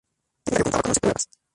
El 0.47 0.53
calendario 0.53 0.63
contaba 0.63 0.81
con 0.81 0.89
once 0.89 0.99
pruebas. 0.99 1.27